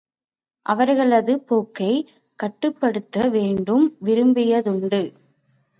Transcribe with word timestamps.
அவர்களது 0.65 1.39
போக்கை 1.39 1.91
கட்டுப்படுத்த 2.39 3.27
வேண்டும் 3.29 3.97
விரும்பியதுண்டு. 4.05 5.01